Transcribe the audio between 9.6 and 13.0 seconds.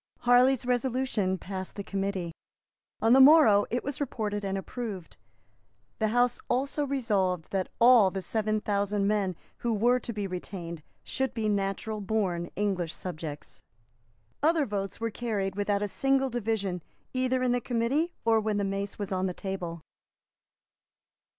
were to be retained should be natural born English